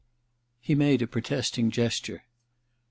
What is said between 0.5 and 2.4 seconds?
He made a protesting gesture.